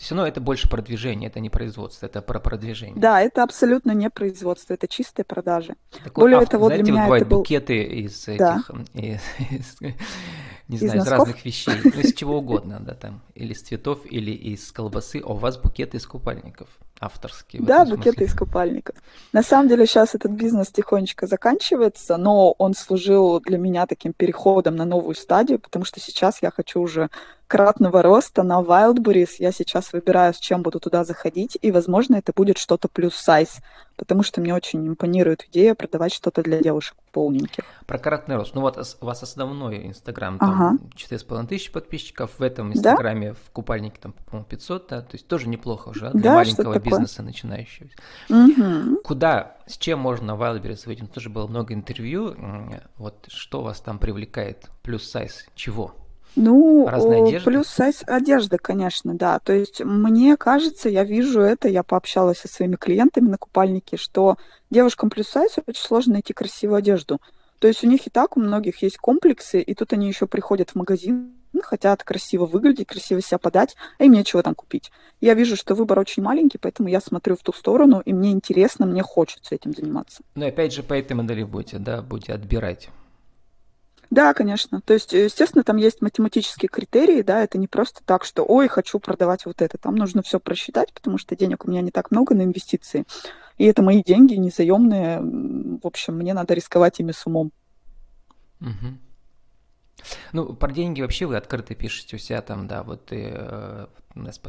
Все 0.00 0.14
равно 0.14 0.26
это 0.26 0.40
больше 0.40 0.66
продвижение, 0.66 1.28
это 1.28 1.40
не 1.40 1.50
производство, 1.50 2.06
это 2.06 2.22
про 2.22 2.40
продвижение. 2.40 2.98
Да, 2.98 3.20
это 3.20 3.42
абсолютно 3.42 3.90
не 3.90 4.08
производство, 4.08 4.72
это 4.72 4.88
чистые 4.88 5.26
продажи. 5.26 5.74
Так 6.02 6.14
Более 6.14 6.46
того, 6.46 6.66
знаете, 6.66 6.84
для 6.84 6.92
меня 6.94 7.06
вот 7.06 7.16
это 7.16 7.26
был... 7.26 7.38
букеты 7.40 7.82
из 7.82 8.26
этих, 8.26 8.38
да. 8.38 8.62
из, 8.94 9.20
из, 9.50 9.80
не 10.68 10.76
из 10.76 10.80
знаю, 10.80 11.00
носков? 11.00 11.04
из 11.04 11.06
разных 11.06 11.44
вещей, 11.44 11.74
ну, 11.84 11.90
из 12.00 12.14
чего 12.14 12.38
угодно, 12.38 12.80
да, 12.80 12.94
там, 12.94 13.20
или 13.34 13.52
из 13.52 13.60
цветов, 13.60 13.98
или 14.06 14.30
из 14.30 14.72
колбасы, 14.72 15.20
а 15.22 15.34
у 15.34 15.36
вас 15.36 15.58
букеты 15.58 15.98
из 15.98 16.06
купальников 16.06 16.68
авторские. 16.98 17.62
Да, 17.62 17.84
букеты 17.84 18.24
из 18.24 18.34
купальников. 18.34 18.96
На 19.34 19.42
самом 19.42 19.68
деле 19.68 19.86
сейчас 19.86 20.14
этот 20.14 20.32
бизнес 20.32 20.68
тихонечко 20.68 21.26
заканчивается, 21.26 22.16
но 22.16 22.52
он 22.52 22.72
служил 22.72 23.40
для 23.40 23.58
меня 23.58 23.86
таким 23.86 24.14
переходом 24.14 24.76
на 24.76 24.86
новую 24.86 25.14
стадию, 25.14 25.58
потому 25.58 25.84
что 25.84 26.00
сейчас 26.00 26.40
я 26.40 26.50
хочу 26.50 26.80
уже 26.80 27.10
кратного 27.50 28.00
роста 28.00 28.44
на 28.44 28.60
Wildberries. 28.60 29.30
Я 29.40 29.50
сейчас 29.50 29.92
выбираю, 29.92 30.32
с 30.32 30.38
чем 30.38 30.62
буду 30.62 30.78
туда 30.78 31.02
заходить, 31.02 31.58
и, 31.60 31.72
возможно, 31.72 32.14
это 32.14 32.32
будет 32.32 32.58
что-то 32.58 32.86
плюс 32.86 33.16
сайз, 33.16 33.58
потому 33.96 34.22
что 34.22 34.40
мне 34.40 34.54
очень 34.54 34.86
импонирует 34.86 35.48
идея 35.50 35.74
продавать 35.74 36.14
что-то 36.14 36.44
для 36.44 36.60
девушек 36.62 36.96
полненьких. 37.10 37.64
Про 37.86 37.98
кратный 37.98 38.36
рост. 38.36 38.54
Ну 38.54 38.60
вот 38.60 38.78
у 39.00 39.04
вас 39.04 39.24
основной 39.24 39.88
Инстаграм, 39.88 40.38
там 40.38 40.50
ага. 40.50 40.78
4,5 40.94 41.48
тысячи 41.48 41.72
подписчиков, 41.72 42.30
в 42.38 42.42
этом 42.42 42.72
Инстаграме 42.72 43.30
да? 43.30 43.34
в 43.34 43.50
купальнике 43.50 43.96
там, 44.00 44.12
по-моему, 44.12 44.46
500, 44.48 44.86
да, 44.88 45.00
то 45.02 45.14
есть 45.14 45.26
тоже 45.26 45.48
неплохо 45.48 45.88
уже 45.88 46.10
для 46.12 46.22
да, 46.22 46.34
маленького 46.36 46.78
бизнеса 46.78 47.24
начинающего. 47.24 47.88
Угу. 48.28 49.00
Куда, 49.02 49.56
с 49.66 49.76
чем 49.76 49.98
можно 49.98 50.36
Wildberries 50.36 50.86
выйти? 50.86 51.04
Тоже 51.06 51.30
было 51.30 51.48
много 51.48 51.74
интервью, 51.74 52.36
вот 52.96 53.26
что 53.26 53.62
вас 53.62 53.80
там 53.80 53.98
привлекает, 53.98 54.70
плюс 54.84 55.10
сайз, 55.10 55.48
чего? 55.56 55.96
Ну, 56.36 56.88
плюс 57.44 57.66
сайз 57.68 58.02
одежды, 58.06 58.58
конечно, 58.58 59.14
да. 59.14 59.38
То 59.40 59.52
есть 59.52 59.80
мне 59.80 60.36
кажется, 60.36 60.88
я 60.88 61.04
вижу 61.04 61.40
это, 61.40 61.68
я 61.68 61.82
пообщалась 61.82 62.38
со 62.38 62.48
своими 62.48 62.76
клиентами 62.76 63.28
на 63.28 63.38
купальнике, 63.38 63.96
что 63.96 64.36
девушкам 64.70 65.10
плюс 65.10 65.28
сайз 65.28 65.56
очень 65.66 65.82
сложно 65.82 66.14
найти 66.14 66.32
красивую 66.32 66.78
одежду. 66.78 67.20
То 67.58 67.68
есть 67.68 67.84
у 67.84 67.86
них 67.86 68.06
и 68.06 68.10
так 68.10 68.36
у 68.36 68.40
многих 68.40 68.82
есть 68.82 68.96
комплексы, 68.96 69.60
и 69.60 69.74
тут 69.74 69.92
они 69.92 70.08
еще 70.08 70.26
приходят 70.26 70.70
в 70.70 70.74
магазин, 70.76 71.34
хотят 71.62 72.02
красиво 72.04 72.46
выглядеть, 72.46 72.86
красиво 72.86 73.20
себя 73.20 73.38
подать, 73.38 73.76
а 73.98 74.04
им 74.04 74.12
нечего 74.12 74.42
там 74.42 74.54
купить. 74.54 74.90
Я 75.20 75.34
вижу, 75.34 75.56
что 75.56 75.74
выбор 75.74 75.98
очень 75.98 76.22
маленький, 76.22 76.58
поэтому 76.58 76.88
я 76.88 77.00
смотрю 77.00 77.36
в 77.36 77.40
ту 77.40 77.52
сторону, 77.52 78.00
и 78.04 78.14
мне 78.14 78.32
интересно, 78.32 78.86
мне 78.86 79.02
хочется 79.02 79.54
этим 79.54 79.74
заниматься. 79.74 80.22
Ну 80.36 80.46
и 80.46 80.48
опять 80.48 80.72
же 80.72 80.82
по 80.82 80.94
этой 80.94 81.12
модели 81.12 81.42
будете, 81.42 81.78
да, 81.78 82.00
будете 82.00 82.32
отбирать 82.32 82.88
да, 84.10 84.34
конечно. 84.34 84.80
То 84.80 84.92
есть, 84.92 85.12
естественно, 85.12 85.62
там 85.62 85.76
есть 85.76 86.02
математические 86.02 86.68
критерии, 86.68 87.22
да, 87.22 87.44
это 87.44 87.58
не 87.58 87.68
просто 87.68 88.02
так, 88.04 88.24
что, 88.24 88.44
ой, 88.44 88.66
хочу 88.66 88.98
продавать 88.98 89.46
вот 89.46 89.62
это. 89.62 89.78
Там 89.78 89.94
нужно 89.94 90.22
все 90.22 90.40
просчитать, 90.40 90.92
потому 90.92 91.16
что 91.16 91.36
денег 91.36 91.64
у 91.64 91.70
меня 91.70 91.80
не 91.80 91.92
так 91.92 92.10
много 92.10 92.34
на 92.34 92.42
инвестиции. 92.42 93.04
И 93.56 93.64
это 93.64 93.82
мои 93.82 94.02
деньги, 94.02 94.34
незаемные. 94.34 95.20
В 95.20 95.86
общем, 95.86 96.16
мне 96.16 96.34
надо 96.34 96.54
рисковать 96.54 96.98
ими 96.98 97.12
с 97.12 97.24
умом. 97.24 97.52
Угу. 98.60 99.09
Ну, 100.32 100.54
про 100.54 100.72
деньги 100.72 101.02
вообще 101.02 101.26
вы 101.26 101.36
открыто 101.36 101.74
пишете 101.74 102.16
у 102.16 102.18
себя 102.18 102.40
там, 102.42 102.66
да, 102.66 102.82
вот 102.82 103.06
ты 103.06 103.30
э, 103.32 103.86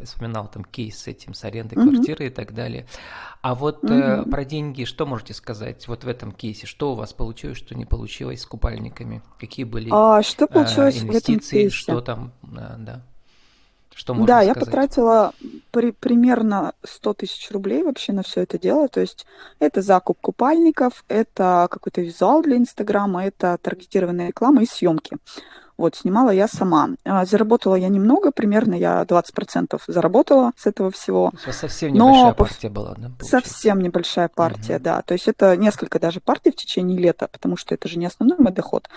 вспоминал 0.03 0.47
там 0.47 0.63
кейс 0.63 0.97
с 0.97 1.07
этим, 1.07 1.33
с 1.33 1.43
арендой 1.43 1.77
mm-hmm. 1.77 1.89
квартиры 1.89 2.27
и 2.27 2.29
так 2.29 2.53
далее. 2.53 2.87
А 3.41 3.55
вот 3.55 3.83
mm-hmm. 3.83 4.27
э, 4.27 4.29
про 4.29 4.45
деньги 4.45 4.85
что 4.85 5.05
можете 5.05 5.33
сказать 5.33 5.87
вот 5.87 6.03
в 6.03 6.07
этом 6.07 6.31
кейсе? 6.31 6.67
Что 6.67 6.93
у 6.93 6.95
вас 6.95 7.13
получилось, 7.13 7.57
что 7.57 7.75
не 7.75 7.85
получилось 7.85 8.41
с 8.41 8.45
купальниками? 8.45 9.21
Какие 9.39 9.65
были 9.65 9.89
а, 9.91 10.21
что 10.23 10.47
получилось 10.47 10.97
э, 10.97 11.05
инвестиции, 11.05 11.33
в 11.33 11.59
этом 11.59 11.69
кейсе? 11.69 11.69
что 11.69 12.01
там, 12.01 12.33
э, 12.43 12.75
да? 12.79 13.05
Что 13.93 14.13
можно 14.13 14.27
да, 14.27 14.41
сказать? 14.41 14.55
я 14.55 14.65
потратила 14.65 15.33
при, 15.71 15.91
примерно 15.91 16.73
100 16.83 17.13
тысяч 17.15 17.51
рублей 17.51 17.83
вообще 17.83 18.13
на 18.13 18.23
все 18.23 18.41
это 18.41 18.57
дело. 18.57 18.87
То 18.87 19.01
есть 19.01 19.25
это 19.59 19.81
закуп 19.81 20.17
купальников, 20.21 21.03
это 21.07 21.67
какой-то 21.69 22.01
визуал 22.01 22.41
для 22.41 22.57
Инстаграма, 22.57 23.25
это 23.25 23.57
таргетированная 23.61 24.27
реклама 24.27 24.63
и 24.63 24.65
съемки. 24.65 25.17
Вот, 25.81 25.95
снимала 25.95 26.29
я 26.29 26.47
сама. 26.47 26.89
А, 27.05 27.25
заработала 27.25 27.73
я 27.73 27.87
немного, 27.87 28.31
примерно 28.31 28.75
я 28.75 29.01
20% 29.01 29.81
заработала 29.87 30.51
с 30.55 30.67
этого 30.67 30.91
всего. 30.91 31.31
Совсем 31.51 31.93
небольшая 31.93 32.25
Но 32.25 32.35
партия 32.35 32.69
была, 32.69 32.89
да? 32.89 33.09
Получается? 33.09 33.29
Совсем 33.29 33.81
небольшая 33.81 34.27
партия, 34.27 34.75
угу. 34.75 34.83
да. 34.83 35.01
То 35.01 35.15
есть 35.15 35.27
это 35.27 35.57
несколько 35.57 35.99
даже 35.99 36.19
партий 36.19 36.51
в 36.51 36.55
течение 36.55 36.99
лета, 36.99 37.27
потому 37.31 37.57
что 37.57 37.73
это 37.73 37.87
же 37.87 37.97
не 37.97 38.05
основной 38.05 38.37
мой 38.37 38.51
доход. 38.51 38.89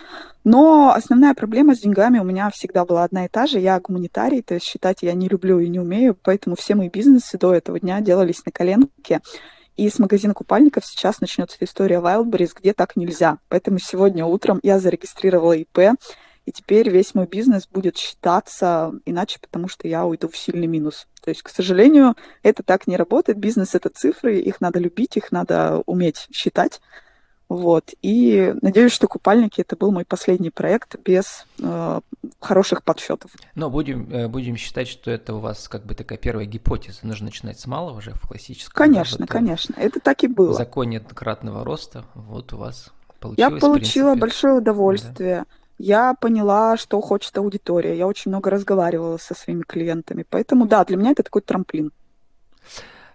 Но 0.44 0.92
основная 0.94 1.32
проблема 1.32 1.74
с 1.74 1.80
деньгами 1.80 2.18
у 2.18 2.24
меня 2.24 2.50
всегда 2.50 2.84
была 2.84 3.04
одна 3.04 3.24
и 3.24 3.28
та 3.28 3.46
же. 3.46 3.60
Я 3.60 3.80
гуманитарий, 3.80 4.42
то 4.42 4.52
есть 4.52 4.66
считать 4.66 4.98
я 5.00 5.14
не 5.14 5.26
люблю 5.26 5.60
и 5.60 5.70
не 5.70 5.80
умею, 5.80 6.14
поэтому 6.22 6.54
все 6.54 6.74
мои 6.74 6.90
бизнесы 6.90 7.38
до 7.38 7.54
этого 7.54 7.80
дня 7.80 8.02
делались 8.02 8.44
на 8.44 8.52
коленке. 8.52 9.22
И 9.78 9.88
с 9.88 9.98
магазина 9.98 10.34
купальников 10.34 10.84
сейчас 10.84 11.22
начнется 11.22 11.56
история 11.60 11.96
Wildberries, 11.96 12.50
где 12.54 12.74
так 12.74 12.94
нельзя. 12.94 13.38
Поэтому 13.48 13.78
сегодня 13.78 14.26
утром 14.26 14.60
я 14.62 14.78
зарегистрировала 14.78 15.54
ИП, 15.54 15.96
и 16.46 16.52
теперь 16.52 16.90
весь 16.90 17.14
мой 17.14 17.26
бизнес 17.26 17.66
будет 17.66 17.96
считаться 17.96 18.92
иначе, 19.06 19.38
потому 19.40 19.68
что 19.68 19.88
я 19.88 20.04
уйду 20.04 20.28
в 20.28 20.36
сильный 20.36 20.66
минус. 20.66 21.06
То 21.22 21.30
есть, 21.30 21.42
к 21.42 21.48
сожалению, 21.48 22.16
это 22.42 22.62
так 22.62 22.86
не 22.86 22.96
работает. 22.96 23.38
Бизнес— 23.38 23.74
это 23.76 23.88
цифры, 23.88 24.38
их 24.38 24.60
надо 24.60 24.78
любить, 24.78 25.16
их 25.16 25.32
надо 25.32 25.82
уметь 25.86 26.28
считать. 26.32 26.82
Вот. 27.48 27.94
И 28.02 28.54
надеюсь, 28.62 28.92
что 28.92 29.06
купальники 29.06 29.60
это 29.60 29.76
был 29.76 29.90
мой 29.90 30.04
последний 30.04 30.50
проект 30.50 30.96
без 31.02 31.46
э, 31.62 32.00
хороших 32.40 32.82
подсчетов. 32.82 33.30
Но 33.54 33.70
будем, 33.70 34.10
э, 34.10 34.28
будем 34.28 34.56
считать, 34.56 34.88
что 34.88 35.10
это 35.10 35.34
у 35.34 35.40
вас 35.40 35.68
как 35.68 35.84
бы 35.84 35.94
такая 35.94 36.18
первая 36.18 36.46
гипотеза. 36.46 37.00
Нужно 37.02 37.26
начинать 37.26 37.60
с 37.60 37.66
малого 37.66 37.98
уже 37.98 38.12
в 38.12 38.26
классическом. 38.26 38.74
Конечно, 38.74 39.18
да, 39.18 39.24
вот, 39.24 39.30
конечно. 39.30 39.74
Это 39.78 40.00
так 40.00 40.24
и 40.24 40.26
было. 40.26 40.52
В 40.52 40.56
законе 40.56 41.00
кратного 41.00 41.64
роста. 41.64 42.04
Вот 42.14 42.52
у 42.54 42.56
вас 42.56 42.92
получилось. 43.20 43.52
Я 43.54 43.60
получила 43.60 44.14
большое 44.14 44.54
удовольствие. 44.54 45.44
Да 45.48 45.63
я 45.78 46.14
поняла, 46.14 46.76
что 46.76 47.00
хочет 47.00 47.36
аудитория. 47.36 47.96
Я 47.96 48.06
очень 48.06 48.30
много 48.30 48.50
разговаривала 48.50 49.16
со 49.16 49.34
своими 49.34 49.62
клиентами. 49.62 50.24
Поэтому, 50.28 50.66
да, 50.66 50.84
для 50.84 50.96
меня 50.96 51.10
это 51.10 51.22
такой 51.22 51.42
трамплин. 51.42 51.92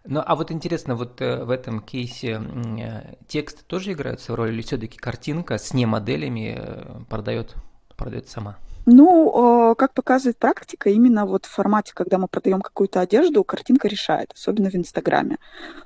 Ну, 0.06 0.24
а 0.26 0.36
вот 0.36 0.52
интересно, 0.52 0.96
вот 0.96 1.22
э, 1.22 1.44
в 1.44 1.50
этом 1.50 1.82
кейсе 1.82 2.42
э, 2.42 3.16
тексты 3.28 3.64
тоже 3.66 3.94
играют 3.94 4.22
свою 4.22 4.38
роль, 4.38 4.54
или 4.54 4.62
все-таки 4.62 4.98
картинка 4.98 5.58
с 5.58 5.74
не 5.74 5.86
моделями 5.86 6.56
э, 6.58 7.02
продает, 7.10 7.54
продает 7.96 8.30
сама? 8.30 8.58
Ну, 8.92 9.76
как 9.78 9.94
показывает 9.94 10.38
практика, 10.38 10.90
именно 10.90 11.28
вот 11.28 11.46
в 11.46 11.50
формате, 11.50 11.92
когда 11.94 12.18
мы 12.18 12.28
продаем 12.28 12.60
какую-то 12.60 13.02
одежду, 13.02 13.44
картинка 13.44 13.88
решает, 13.88 14.32
особенно 14.34 14.72
в 14.72 14.76
Инстаграме. 14.76 15.38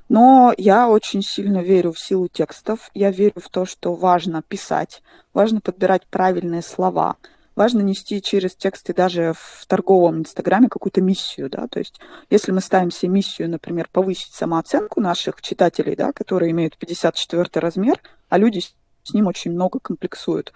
Но 0.08 0.54
я 0.58 0.88
очень 0.88 1.22
сильно 1.22 1.58
верю 1.58 1.92
в 1.92 2.00
силу 2.00 2.30
текстов, 2.30 2.90
я 2.94 3.12
верю 3.12 3.42
в 3.44 3.50
то, 3.50 3.66
что 3.66 3.94
важно 3.94 4.42
писать, 4.42 5.04
важно 5.34 5.60
подбирать 5.60 6.08
правильные 6.08 6.62
слова, 6.62 7.18
важно 7.58 7.82
нести 7.82 8.22
через 8.22 8.56
тексты 8.56 8.94
даже 8.94 9.34
в 9.36 9.66
торговом 9.68 10.20
Инстаграме 10.20 10.70
какую-то 10.70 11.02
миссию, 11.02 11.50
да, 11.50 11.68
то 11.68 11.80
есть 11.80 12.00
если 12.30 12.54
мы 12.54 12.62
ставим 12.62 12.90
себе 12.90 13.12
миссию, 13.12 13.50
например, 13.50 13.90
повысить 13.92 14.34
самооценку 14.34 15.02
наших 15.02 15.42
читателей, 15.42 15.98
да, 15.98 16.14
которые 16.14 16.52
имеют 16.52 16.78
54 16.78 17.50
размер, 17.56 18.00
а 18.30 18.38
люди 18.38 18.62
с 19.04 19.14
ним 19.14 19.28
очень 19.28 19.52
много 19.52 19.80
комплексуют, 19.80 20.54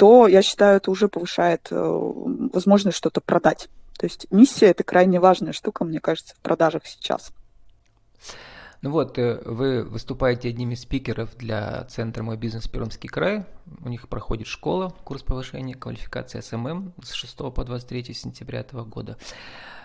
то, 0.00 0.26
я 0.26 0.40
считаю, 0.40 0.78
это 0.78 0.90
уже 0.90 1.08
повышает 1.08 1.68
э, 1.70 1.76
возможность 1.76 2.96
что-то 2.96 3.20
продать. 3.20 3.68
То 3.98 4.06
есть 4.06 4.26
миссия– 4.30 4.66
это 4.68 4.82
крайне 4.82 5.20
важная 5.20 5.52
штука, 5.52 5.84
мне 5.84 6.00
кажется, 6.00 6.34
в 6.34 6.38
продажах 6.38 6.86
сейчас. 6.86 7.32
Ну 8.82 8.90
вот, 8.90 9.18
э, 9.18 9.42
вы 9.44 9.84
выступаете 9.84 10.48
одним 10.48 10.70
из 10.70 10.80
спикеров 10.80 11.36
для 11.36 11.84
Центра 11.84 12.22
«Мой 12.22 12.38
бизнес 12.38 12.66
Пермский 12.66 13.10
край». 13.10 13.44
У 13.84 13.88
них 13.88 14.08
проходит 14.08 14.46
школа, 14.46 14.94
курс 15.04 15.22
повышения 15.22 15.74
квалификации 15.74 16.40
SMM 16.40 16.94
с 17.02 17.12
6 17.12 17.52
по 17.54 17.64
23 17.64 18.14
сентября 18.14 18.60
этого 18.60 18.84
года. 18.84 19.18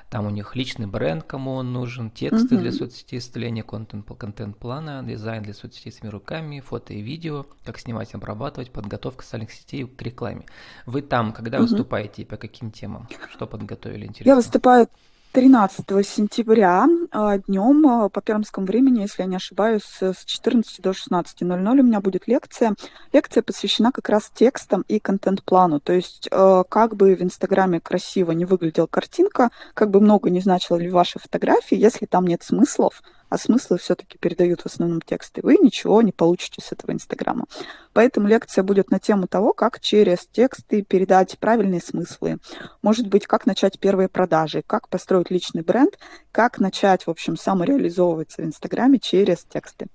Там 0.10 0.28
у 0.28 0.30
них 0.30 0.56
личный 0.56 0.86
бренд, 0.88 1.24
кому 1.24 1.56
он 1.56 1.74
нужен, 1.74 2.10
тексты 2.10 2.56
mm-hmm. 2.56 2.60
для 2.60 2.72
соцсетей, 2.72 3.20
составление 3.20 3.64
контент, 3.64 4.08
контент-плана, 4.18 5.04
дизайн 5.04 5.44
для 5.44 5.54
соцсетей 5.54 5.92
своими 5.92 6.12
руками, 6.12 6.62
фото 6.62 6.94
и 6.94 7.02
видео, 7.02 7.46
как 7.66 7.80
снимать, 7.80 8.14
обрабатывать, 8.14 8.72
подготовка 8.72 9.24
социальных 9.24 9.52
сетей 9.52 9.86
к 9.86 10.02
рекламе. 10.02 10.46
Вы 10.86 11.02
там, 11.02 11.34
когда 11.34 11.58
mm-hmm. 11.58 11.62
выступаете 11.62 12.22
и 12.22 12.25
по 12.25 12.38
каким 12.38 12.72
темам? 12.72 13.10
Что 13.30 13.46
подготовили 13.46 14.06
интересно? 14.06 14.30
Я 14.30 14.36
выступаю 14.36 14.88
13 15.36 15.86
сентября 16.08 16.88
а, 17.12 17.38
днем 17.39 17.86
а, 17.86 18.08
по 18.08 18.22
пермскому 18.22 18.65
времени, 18.65 19.01
если 19.01 19.24
я 19.24 19.27
не 19.27 19.36
ошибаюсь, 19.36 19.84
с 20.00 20.24
14 20.24 20.82
до 20.82 20.92
16.00 20.92 21.80
у 21.80 21.84
меня 21.84 22.00
будет 22.00 22.25
лекция. 22.25 22.74
Лекция 23.12 23.44
посвящена 23.44 23.92
как 23.92 24.08
раз 24.08 24.32
текстам 24.34 24.86
и 24.88 24.98
контент-плану. 24.98 25.82
То 25.82 25.92
есть 25.92 26.30
а, 26.32 26.63
как 26.63 26.96
бы 26.96 27.13
в 27.15 27.22
Инстаграме 27.22 27.82
красиво 27.82 28.32
не 28.32 28.46
выглядела 28.46 28.88
картинка, 28.88 29.50
как 29.74 29.92
бы 29.92 30.00
много 30.00 30.30
не 30.30 30.39
значила 30.39 30.77
ли 30.77 30.89
ваши 30.89 31.20
фотографии, 31.20 31.75
если 31.75 32.06
там 32.06 32.27
нет 32.27 32.42
смыслов, 32.42 33.04
а 33.29 33.38
смыслы 33.38 33.77
все-таки 33.77 34.17
передают 34.17 34.62
в 34.62 34.65
основном 34.65 35.01
тексты, 35.01 35.41
вы 35.41 35.58
ничего 35.58 36.01
не 36.01 36.12
получите 36.12 36.62
с 36.62 36.72
этого 36.72 36.91
Инстаграма. 36.91 37.46
Поэтому 37.94 38.27
лекция 38.27 38.63
будет 38.63 38.91
на 38.91 39.00
тему 39.00 39.27
того, 39.27 39.53
как 39.53 39.79
через 39.79 40.27
тексты 40.27 40.82
передать 40.84 41.38
правильные 41.39 41.82
смыслы. 41.82 42.38
Может 42.82 43.08
быть, 43.08 43.27
как 43.27 43.46
начать 43.46 43.79
первые 43.79 44.10
продажи, 44.10 44.63
как 44.65 44.89
построить 44.89 45.32
личный 45.32 45.63
бренд, 45.63 45.98
как 46.32 46.60
начать, 46.60 47.08
в 47.08 47.10
общем, 47.10 47.38
самореализовываться 47.38 48.41
в 48.41 48.46
Инстаграме 48.46 49.00
через 49.00 49.44
тексты. 49.44 49.88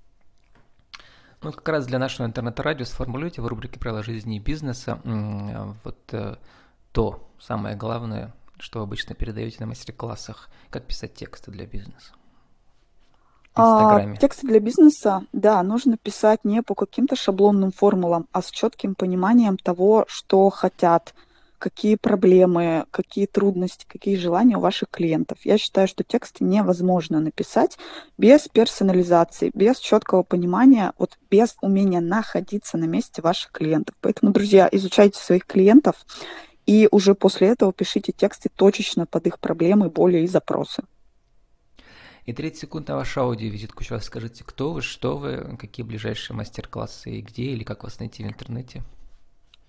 Ну, 1.41 1.51
как 1.51 1.67
раз 1.69 1.87
для 1.87 1.97
нашего 1.97 2.27
интернет-радио 2.27 2.85
сформулируйте 2.85 3.41
в 3.41 3.47
рубрике 3.47 3.79
«Правила 3.79 4.03
жизни 4.03 4.37
и 4.37 4.39
бизнеса» 4.39 4.99
вот 5.83 5.97
э, 6.11 6.35
то 6.91 7.31
самое 7.39 7.75
главное, 7.75 8.35
что 8.59 8.83
обычно 8.83 9.15
передаете 9.15 9.57
на 9.59 9.65
мастер-классах, 9.65 10.49
как 10.69 10.85
писать 10.85 11.15
тексты 11.15 11.49
для 11.49 11.65
бизнеса. 11.65 12.13
А, 13.53 14.15
тексты 14.15 14.47
для 14.47 14.59
бизнеса, 14.59 15.23
да, 15.33 15.61
нужно 15.63 15.97
писать 15.97 16.39
не 16.43 16.61
по 16.61 16.73
каким-то 16.73 17.15
шаблонным 17.15 17.71
формулам, 17.71 18.27
а 18.31 18.41
с 18.41 18.49
четким 18.49 18.95
пониманием 18.95 19.57
того, 19.57 20.05
что 20.07 20.49
хотят 20.49 21.13
какие 21.61 21.95
проблемы, 21.95 22.85
какие 22.89 23.27
трудности, 23.27 23.85
какие 23.87 24.15
желания 24.15 24.57
у 24.57 24.61
ваших 24.61 24.89
клиентов. 24.89 25.37
Я 25.43 25.57
считаю, 25.59 25.87
что 25.87 26.03
тексты 26.03 26.43
невозможно 26.43 27.19
написать 27.19 27.77
без 28.17 28.47
персонализации, 28.47 29.51
без 29.53 29.77
четкого 29.77 30.23
понимания, 30.23 30.93
вот 30.97 31.17
без 31.29 31.55
умения 31.61 32.01
находиться 32.01 32.77
на 32.77 32.85
месте 32.85 33.21
ваших 33.21 33.51
клиентов. 33.51 33.95
Поэтому, 34.01 34.31
друзья, 34.31 34.67
изучайте 34.71 35.19
своих 35.19 35.45
клиентов 35.45 35.95
и 36.65 36.87
уже 36.91 37.13
после 37.13 37.49
этого 37.49 37.71
пишите 37.71 38.11
тексты 38.11 38.49
точечно 38.53 39.05
под 39.05 39.27
их 39.27 39.39
проблемы, 39.39 39.89
боли 39.89 40.19
и 40.19 40.27
запросы. 40.27 40.83
И 42.25 42.33
30 42.33 42.61
секунд 42.61 42.87
на 42.87 42.95
вашу 42.95 43.21
аудиовизитку. 43.21 43.83
Еще 43.83 43.95
раз 43.95 44.05
скажите, 44.05 44.43
кто 44.45 44.73
вы, 44.73 44.81
что 44.81 45.17
вы, 45.17 45.57
какие 45.59 45.85
ближайшие 45.85 46.35
мастер-классы 46.37 47.11
и 47.11 47.21
где, 47.21 47.43
или 47.43 47.63
как 47.63 47.83
вас 47.83 47.99
найти 47.99 48.23
в 48.23 48.27
интернете. 48.27 48.83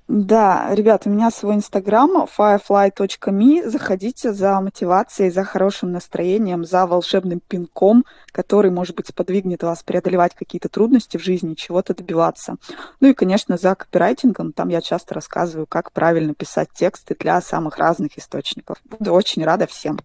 Да, 0.08 0.68
ребят, 0.74 1.06
у 1.06 1.10
меня 1.10 1.30
свой 1.30 1.54
инстаграм 1.54 2.26
firefly.me. 2.36 3.68
Заходите 3.68 4.32
за 4.32 4.60
мотивацией, 4.60 5.30
за 5.30 5.44
хорошим 5.44 5.92
настроением, 5.92 6.64
за 6.64 6.86
волшебным 6.86 7.40
пинком, 7.40 8.04
который, 8.30 8.70
может 8.70 8.94
быть, 8.96 9.06
сподвигнет 9.06 9.62
вас 9.62 9.82
преодолевать 9.82 10.34
какие-то 10.34 10.68
трудности 10.68 11.16
в 11.16 11.22
жизни, 11.22 11.54
чего-то 11.54 11.94
добиваться. 11.94 12.56
Ну 13.00 13.08
и, 13.08 13.14
конечно, 13.14 13.56
за 13.56 13.74
копирайтингом. 13.74 14.52
Там 14.52 14.68
я 14.68 14.80
часто 14.82 15.14
рассказываю, 15.14 15.66
как 15.66 15.92
правильно 15.92 16.34
писать 16.34 16.68
тексты 16.74 17.16
для 17.18 17.40
самых 17.40 17.78
разных 17.78 18.18
источников. 18.18 18.78
Буду 18.84 19.12
очень 19.12 19.44
рада 19.44 19.66
всем. 19.66 20.00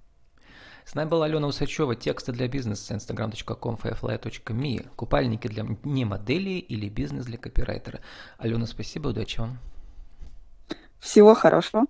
С 0.88 0.96
нами 0.96 1.10
была 1.10 1.25
Алена 1.25 1.48
Усачева, 1.48 1.98
тексты 1.98 2.32
для 2.32 2.48
бизнеса, 2.48 2.94
instagram.com, 2.94 3.75
firefly.me, 3.75 4.88
купальники 4.96 5.50
для 5.50 5.65
не 5.84 6.06
моделей 6.06 6.60
или 6.60 6.88
бизнес 6.88 7.25
для 7.25 7.38
копирайтера. 7.38 8.00
Алена, 8.38 8.65
спасибо, 8.65 9.10
удачи 9.10 9.41
вам. 9.41 9.60
Всего 10.98 11.36
хорошего. 11.36 11.88